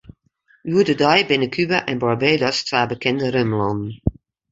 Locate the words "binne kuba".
1.31-1.77